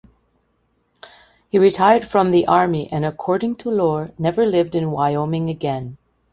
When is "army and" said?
2.47-3.05